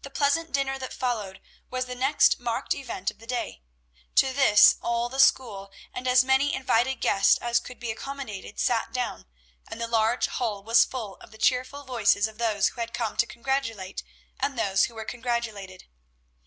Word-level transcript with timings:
The 0.00 0.08
pleasant 0.08 0.50
dinner 0.52 0.78
that 0.78 0.94
followed 0.94 1.42
was 1.68 1.84
the 1.84 1.94
next 1.94 2.40
marked 2.40 2.72
event 2.72 3.10
of 3.10 3.18
the 3.18 3.26
day. 3.26 3.60
To 4.14 4.32
this 4.32 4.76
all 4.80 5.10
the 5.10 5.20
school, 5.20 5.70
and 5.92 6.08
as 6.08 6.24
many 6.24 6.54
invited 6.54 7.02
guests 7.02 7.36
as 7.42 7.60
could 7.60 7.78
be 7.78 7.90
accommodated, 7.90 8.58
sat 8.58 8.94
down, 8.94 9.26
and 9.68 9.78
the 9.78 9.88
large 9.88 10.26
hall 10.26 10.64
was 10.64 10.86
full 10.86 11.16
of 11.16 11.32
the 11.32 11.36
cheerful 11.36 11.84
voices 11.84 12.26
of 12.26 12.38
those 12.38 12.68
who 12.68 12.80
had 12.80 12.94
come 12.94 13.18
to 13.18 13.26
congratulate 13.26 14.02
and 14.40 14.58
those 14.58 14.86
who 14.86 14.94
were 14.94 15.04
congratulated. 15.04 15.84